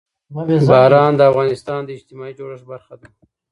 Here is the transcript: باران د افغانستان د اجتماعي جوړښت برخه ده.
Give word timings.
باران 0.69 1.11
د 1.15 1.21
افغانستان 1.31 1.79
د 1.85 1.89
اجتماعي 1.97 2.33
جوړښت 2.39 2.65
برخه 2.71 2.95
ده. 3.01 3.07